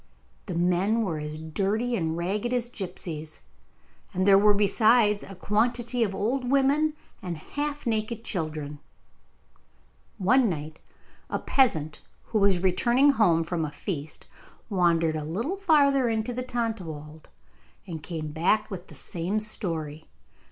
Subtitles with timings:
[0.47, 3.39] The men were as dirty and ragged as gipsies,
[4.15, 8.79] and there were besides a quantity of old women and half naked children.
[10.17, 10.79] One night
[11.29, 14.25] a peasant who was returning home from a feast
[14.71, 17.29] wandered a little farther into the Tontlawald,
[17.85, 20.05] and came back with the same story.